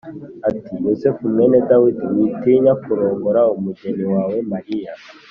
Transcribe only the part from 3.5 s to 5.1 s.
umugeni wawe Mariya,